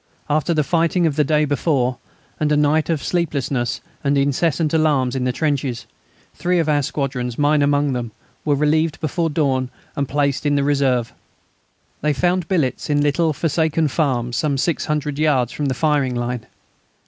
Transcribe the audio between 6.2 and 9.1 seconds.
three of our squadrons, mine among them, were relieved